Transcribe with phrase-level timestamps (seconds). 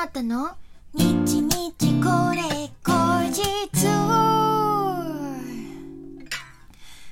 [0.00, 0.56] あーたの？
[0.94, 3.86] 日日これ後日。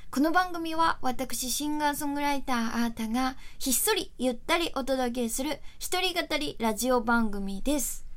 [0.09, 8.07] この番組は私シンガーソングライターあーたがひっそりゆったりお届けする一人語りラジオ番組です。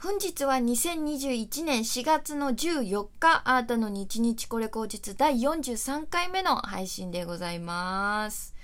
[0.00, 8.54] 本日は2021年4月の14日あーたの日日これ後日第43回目の配信でございます。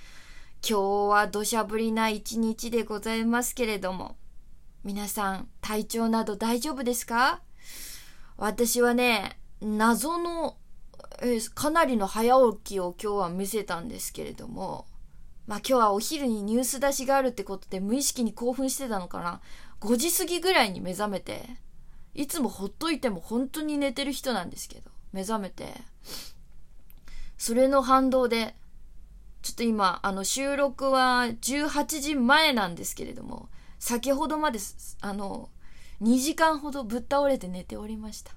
[0.65, 4.15] 今日は土砂降りな一日でございますけれども、
[4.83, 7.41] 皆さん体調など大丈夫ですか？
[8.37, 10.55] 私はね、謎の、
[11.21, 14.85] え、かなりの早起きを今日は見せたんですけれども、
[15.47, 19.41] まあ今日はお昼にニュース出しがあるってことで無意識に興奮してたのかな。
[19.81, 21.43] 5時過ぎぐらいに目覚めて、
[22.13, 25.73] いつもほっといても本当に寝てる人なんですけど、目覚めて、
[27.37, 28.55] それの反動で、
[29.41, 34.59] ちょっと今、あの、収録は18時前なんですけれども、先ほどまで、
[35.01, 35.49] あの、
[36.01, 38.33] 2時間ほどぶっ倒れて寝ておりました。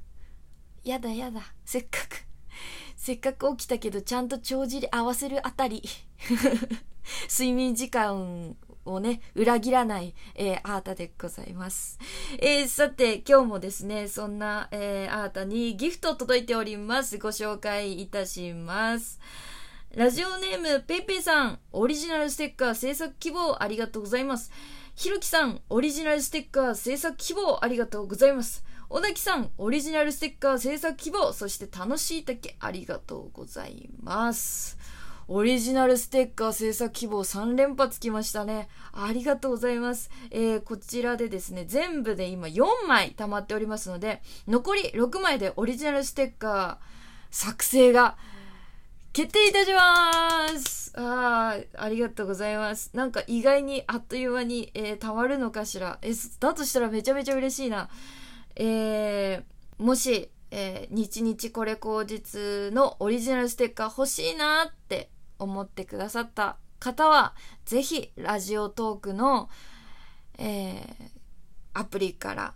[0.84, 1.52] やだやだ。
[1.64, 2.24] せっかく、
[2.96, 5.82] せっかく起きたけど、ちゃんと帳尻合わせるあたり、
[7.28, 11.98] 睡眠時間をね、裏切らない、えー、アータでございます。
[12.38, 17.18] えー、さて、今日もですね、そんな、えー、アータにギフト届いております。
[17.18, 19.20] ご紹介いたします。
[19.94, 24.50] ラジオネーム、ペイペイさん、オリジナルステッカー制作希望ありがとうございます。
[24.94, 28.64] ひろきさん、オリジナルステッカー制作希望ありがとうございます。
[28.88, 34.78] 小滝さん、オリジナルステッカー制作希望、そして楽しい竹ありがとうございます。
[35.28, 38.68] オリジナルステッカー制作希望3連発きましたね。
[38.92, 40.08] ありがとうございます。
[40.30, 46.86] えー、こちらでですね、全部で今4枚溜まっておりますので、残り6枚でオリジナルステッカー
[47.30, 48.16] 作成が
[49.12, 52.90] 決定いたしますああ、ありがとうございます。
[52.94, 55.98] なんか意外にあっという間に、えー、たまるのかしら。
[56.00, 57.90] え、だとしたらめちゃめちゃ嬉しいな。
[58.56, 67.34] えー、もし、えー、日々これ口実のオリジナルステッカー欲しいなって思ってくださった方は、
[67.66, 69.50] ぜひ、ラジオトークの、
[70.38, 70.84] えー、
[71.74, 72.54] アプリから、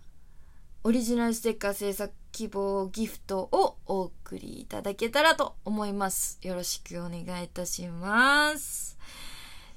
[0.83, 6.37] オリジナルステッカー制作希望ギフトをお送りいただけたらと思います。
[6.43, 8.95] よろしくお願いいたします。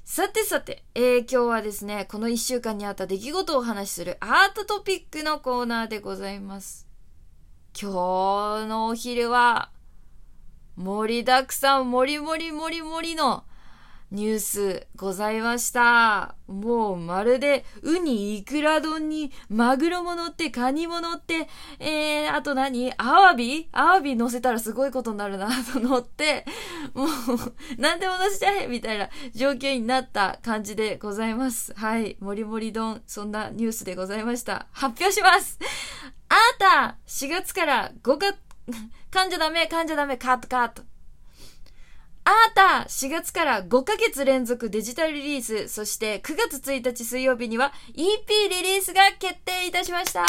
[0.04, 6.86] さてさて、えー、今日はですね、この一週間にあった出来事をお話しするアートトピックのコーナーでございます。
[7.80, 7.92] 今
[8.64, 9.70] 日のお昼は、
[10.76, 13.44] 盛りだくさん、もりもりもりもりの
[14.10, 16.34] ニュースございました。
[16.48, 21.48] もうまるで、ウニ、イクラ丼に、マグロも乗って、カニも乗って、
[21.78, 22.92] えー、あと何？
[22.98, 23.68] アワビ？
[23.70, 26.44] アワビ乗せたらすごいことになるな、 と乗って、
[26.92, 27.08] もう、
[27.78, 31.72] 何でも乗せちゃえみたいな状況になった感じでございます。
[31.74, 32.16] はい。
[32.20, 34.66] もりもり丼、そんなニュースでございました。
[34.72, 35.58] 発表します
[36.28, 38.36] あーた !4 月から5月、
[39.12, 40.89] 噛んじゃダメ、噛んじゃダメ、カットカット。
[42.24, 50.26] あーた !4 月から5ヶ月連続デジタルリリース、そして9月1日水曜日には EP リリースが決定いたしましたよ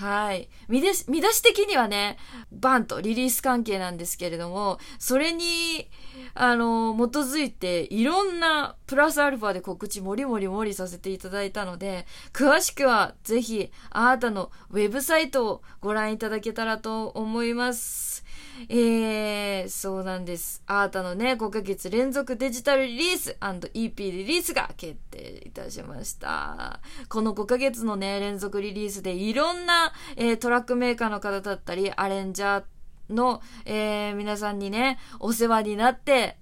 [0.00, 0.48] はい。
[0.68, 2.16] 見出し、見出し的にはね、
[2.50, 5.90] バンとリリース関係なんですけれども、それに、
[6.32, 18.24] あの、基づいて、いろんなプラスアルファで告知もりもりもりさせていただいたので、詳しくはぜひ、あなたのウェブサイトをご覧いただけたらと思います。
[18.68, 20.62] えー、そうなんです。
[20.66, 26.80] アータのね、5ヶ月連続デジタルリリース &EP リリースが決定いたしました。
[27.08, 36.36] この5ヶ月のね、連続リリースでいろんな、えー、トラックメーカーの方だったり、アレンジャーの、えー、皆さんにね、お世話になって、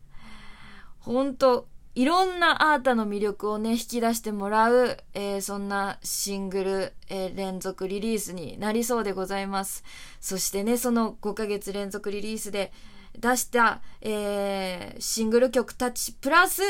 [1.00, 9.82] ほんと、いろんなアータの魅力をね、引き出してもらう、えー、そんなシングル、えー、連続リリースになりそうでございます。
[10.20, 12.70] そしてね、その5ヶ月連続リリースで
[13.19, 16.62] 出した、えー、シングル曲たち、プラス、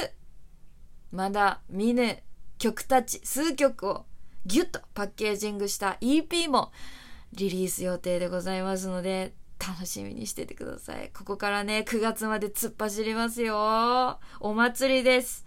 [1.13, 2.21] まだ見ぬ
[2.57, 4.07] 曲たち、数曲を
[4.47, 6.73] ギュッとパッケージングした EP も
[7.35, 11.11] リリース予定でございますので、楽しみにしててください。
[11.17, 14.19] ここからね、9月まで突っ走りますよ。
[14.41, 15.45] お祭りです。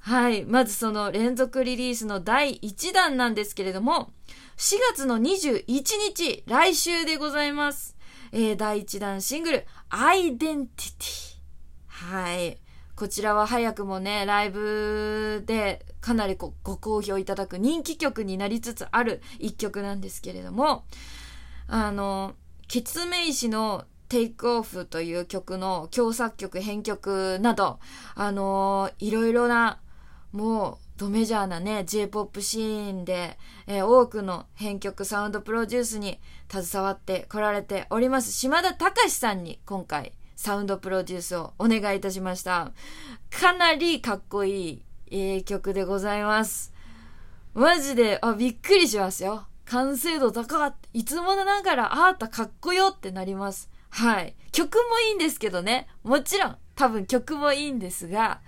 [0.00, 0.44] はい。
[0.44, 4.12] まずその連続リリースの第1弾なんですけれども、
[4.56, 7.96] 4月の21日、来週でございます。
[8.32, 11.36] えー、第1弾シングル、アイデンティティ。
[11.86, 12.58] はい。
[12.96, 20.84] こちらは早くもね、ライブでかなりご好評いただく人気曲になりつつある一曲なんですけれども、
[21.68, 22.34] あの、
[22.72, 27.78] ケツメイシのテイクオフという曲の共作曲、編曲など、
[28.14, 29.82] あのー、いろいろな、
[30.32, 33.36] もう、とメジャーなね、J-POP シーンで、
[33.66, 36.18] えー、多くの編曲サウンドプロデュースに
[36.50, 42.72] 携わってこられております、島田隆さんに今回、サウンドプロデュースをお願いいたしました。
[43.28, 46.72] かなりかっこいい、えー、曲でございます。
[47.52, 49.44] マジで、あ、びっくりしますよ。
[49.72, 53.70] 完成度高かったいつものながら、あーたかっこよってなります。
[53.88, 54.36] はい。
[54.52, 55.88] 曲もいいんですけどね。
[56.02, 58.42] もちろん、多分曲もいいんですが、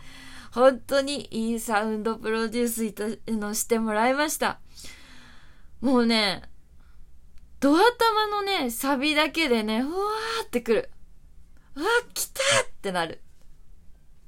[0.52, 4.60] 本当にいいサウンドプロデュースいたのしてもらいました。
[5.80, 6.42] もうね、
[7.58, 10.90] ドア玉のね、サビだけでね、うわーってくる。
[11.74, 13.22] うわ、来たってなる。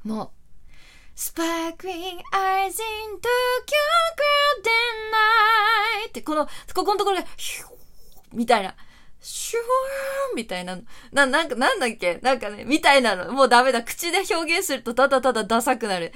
[0.03, 0.31] もう、
[1.17, 3.81] Sparkling eyes into your
[4.61, 4.71] golden
[5.11, 7.69] night ってこの、ここのところで、ヒュー
[8.35, 8.75] みたいな。
[9.19, 10.79] シューみたいな。
[11.13, 12.19] な、なんか、なんだっけ？
[12.23, 13.33] なんかね、みたいなの。
[13.33, 13.83] もうダメだ。
[13.83, 16.13] 口で表現するとただただダサくなる。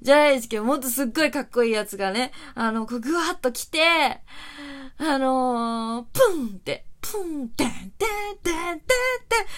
[0.00, 3.82] じゃないですけど、もっとすっごいかっこいいやつがね、あの、こうぐわっと来て、
[4.98, 8.80] あのー、プンって、プン、てん、てん、てん、てん、てん、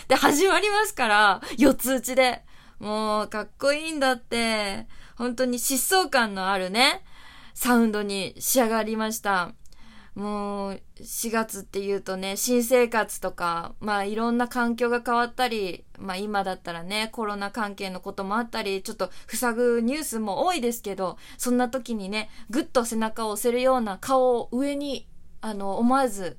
[0.08, 2.42] で始まりますから、四つ打ちで。
[2.78, 4.86] もう、かっこいいんだって。
[5.16, 7.02] 本当に疾走感のあるね、
[7.54, 9.52] サウンドに仕上がりました。
[10.14, 25.06] もう、4月って言うとね、新生活とか、まあいろんな環境が変わったり、まあ今だったらね、コロナ関係のこともあったり、ちょっと塞ぐニュースも多いですけど、そんな時にね、ぐっと背中を押せるような顔を上に、
[25.42, 26.38] あの、思わず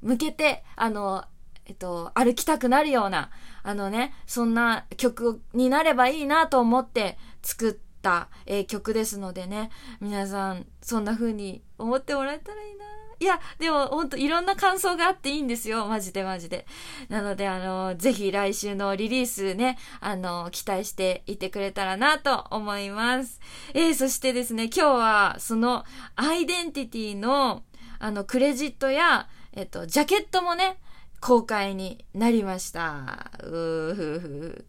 [0.00, 1.24] 向けて、あの、
[1.66, 3.30] えっと、歩きたくなるような、
[3.62, 9.70] あのね、そんな曲になればいいなと思って作った、えー、曲ですのでね、
[10.00, 12.84] 皆さん、そんな風に思ってもらえたらいいな
[13.22, 15.86] いや、でもほんといろんな感想があっていいんですよ。
[15.86, 16.66] マジでマジで。
[17.08, 23.38] なので、あの、ぜひ来週のリリースね、あの、期待していてくれたらなと思います。
[23.74, 25.84] えー、そしてですね、今日はその
[26.16, 27.62] アイデンティティの、
[28.00, 30.78] あの、クレジットや、えっと、ジャケットもね、
[31.22, 33.30] 公開になりました。
[33.44, 34.64] うーふふ。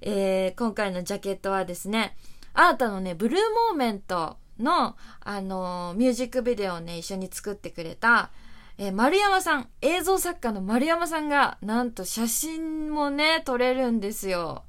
[0.00, 2.16] えー、今回のジャケットはですね、
[2.54, 3.40] あーたのね、ブルー
[3.70, 8.30] モーメントの、あのー、ミュージックビデオをね、一緒に作ってくれた、
[8.78, 14.64] えー、丸山さん、映像作家の丸山さんが、なんと写真もね、撮れるんですよ。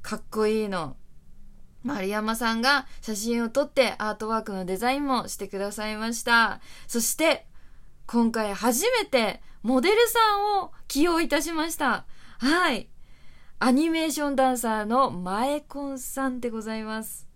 [0.00, 0.96] かっこいいの。
[1.82, 6.60] 丸山さんが写真を撮ってアートワークのデザインもしてくださいました。
[6.86, 7.48] そして、
[8.06, 12.04] 今回初めてモデルさんを起用いたしました。
[12.38, 12.88] はい。
[13.58, 17.28] アニメーションダンサーの前コンさんでございます。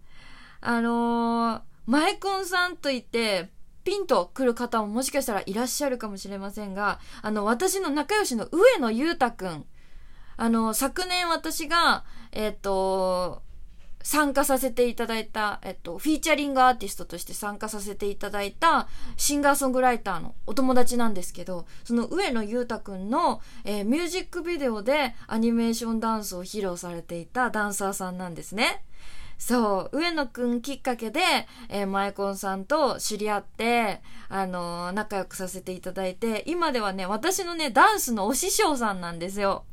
[0.60, 3.48] あのーマイコンさんといって、
[3.84, 9.64] ピンと来る方ももしかしたらいらっしゃるかもしれませんが、あの、私の仲良しの上野裕太くん。
[10.36, 13.42] あの、昨年私が、えっ、ー、と、
[14.06, 18.86] 参加させていただいた、えっと、フィーチャリングアーティストとして参加させていただいた
[19.16, 28.84] シンガーソングライターのお友達なんですけど、その上野裕太くんの、えー、ミュージックビデオでアニメーションダンスを披露されていたダンサーさんなんですね。
[29.38, 31.20] そう、上野くんきっかけで、
[31.68, 39.64] えー、マイコンさんと知り合って、あのー、仲良くさせていただいて、今ではね、私のね、ダンスのお師匠さんなんですよ。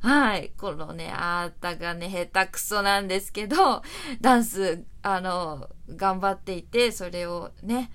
[0.00, 0.52] はい。
[0.56, 3.82] このね、あーたがね、下手くそなんですけど、
[4.20, 7.90] ダンス、あの、頑張っていて、それをね、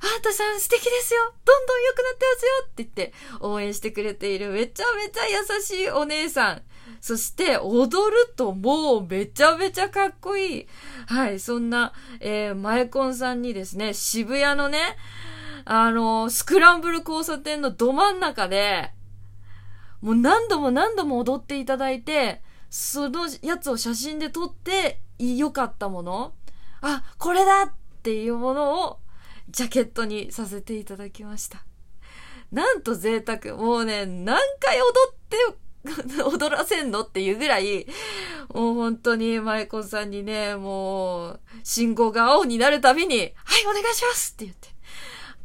[0.00, 6.62] あーたさん素敵ですよどんどん良くなってますよって言って応援してくれているめちゃめちゃ優しいお姉さん。
[7.00, 10.66] そして踊るともうめちゃめちゃかっこいい。
[11.06, 14.78] はい、そんな、えー、マエコンさんにですね、渋谷のね、
[15.64, 18.90] あのー、スクランブル交差点のど真ん中で、
[20.04, 26.34] もう何度も何度も踊っていただいて、そのやつを写真で撮って良かったもの、
[26.82, 28.98] あ、これだっていうものを
[29.48, 31.64] ジャケットにさせていただきました。
[32.52, 33.56] なんと贅沢。
[33.56, 37.86] もうね、何回踊って 踊らせんのっていうぐらい、
[38.52, 43.30] もう本当にマイコンさんにね、もう、信号が青になるたびに、はい、
[43.66, 44.68] お願いしますって言って、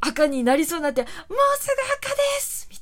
[0.02, 1.12] 赤になりそうになって、もう
[1.58, 2.78] すぐ赤ですみ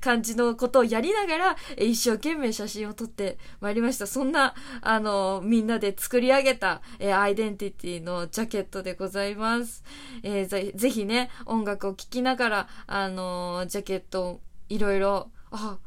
[0.00, 4.06] 感じのことをやりながら、一生懸命写真を撮ってまいりました。
[4.06, 9.82] そんな、あの、みんなで作り上げた、えー、アイデンティティのジャケットでございます。
[10.22, 15.78] えー、ぜぜひね、音楽を聴きながら、あの、ジャケットをいろいろ、あ、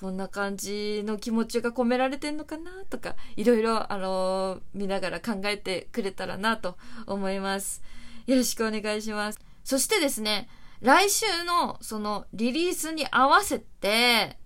[0.00, 6.76] こんな感じの気持ちが込められてんのかなとか、いろいろ、あの、見ながら考えてくれたらなと
[7.06, 7.82] 思います。
[8.26, 9.40] よろしくお願いします。
[9.64, 10.48] そしてですね、
[10.80, 14.38] 来週のそのリリースに合わせて、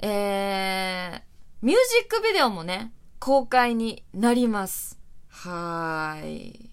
[0.00, 1.20] えー、
[1.62, 4.98] ミュージックビデオもね、公開になります。
[5.28, 6.70] はーい。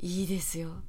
[0.00, 0.82] いいですよ。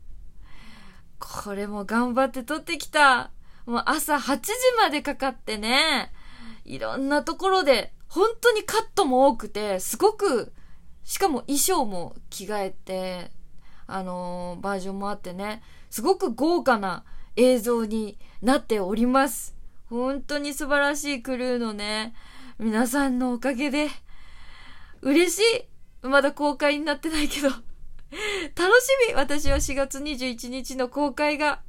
[1.20, 3.32] これも頑張って撮ってきた。
[3.66, 6.12] もう朝8時までかかってね、
[6.66, 10.54] いろんなところで、本当にカットも多くて、すごく、
[11.04, 13.32] しかも衣装も着替えて、
[13.88, 15.62] あのー、バージョンもあってね、
[15.96, 17.06] すごく豪華な
[17.38, 19.56] 映像になっております。
[19.90, 22.14] 本当に素晴らしいクルーのね、
[22.60, 23.88] 皆さんのおかげで、
[25.02, 31.62] 嬉しいまだ公開になってないけど、 楽しみ私は4月21日の公開が。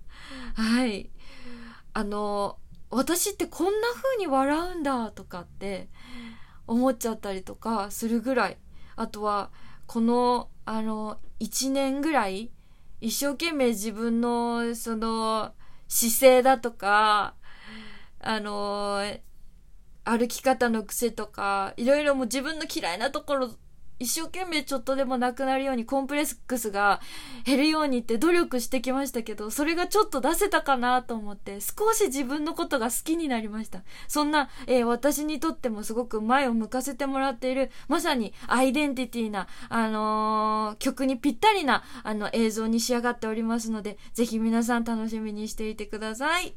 [0.56, 1.08] はい。
[1.92, 2.58] あの、
[2.90, 5.88] 私ってこんな風に笑うんだとかって
[6.66, 8.58] 思っちゃったりとかするぐらい。
[8.96, 9.52] あとは、
[9.86, 12.50] この、あの、1年ぐらい、
[13.00, 15.52] 一生懸命自分の、その、
[15.88, 17.34] 姿勢だとか、
[18.20, 19.02] あの
[20.04, 23.50] 歩き方の癖とか、いろいろもう自分の嫌いなところ
[23.98, 27.00] 一生懸命ちょっとでもなくなるようにコンプレックスが
[27.44, 33.82] 減るようにって努力してきましたけど、それがちょっと出せたかなと思って、少し自分のことが好きになりました。
[34.08, 46.54] そんな、えー、私にとってもすごく前を向かせてもらっている、まさにアイデンティティな、あのー、曲にぴったりな、あの、映像に仕上がっておりますので、ぜひ皆さん楽しみにしていてください。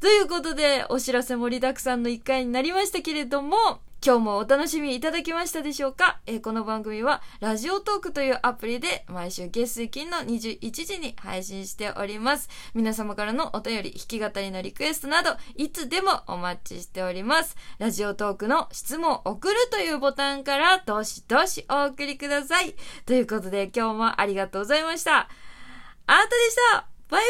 [0.00, 12.48] ということで、お知らせ盛りだくさんの一回になりましたけれども、今日もお楽しみいただきましたでしょうか、えー、この番組はラジオトークというアプリで毎週月水金の21時に配信しております。
[12.72, 17.56] 皆様からのお便り、弾き語りのリクエストなど、いつでもお待ちしております。
[17.78, 22.74] ラジオトークの質問を送るというボタンからどしどしお送りください。
[23.04, 25.18] ということで今日もありがとうございました。
[25.18, 27.26] あーたでしたバイバ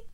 [0.00, 0.06] ーイ